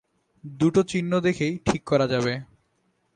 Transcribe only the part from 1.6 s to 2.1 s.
ঠিক করা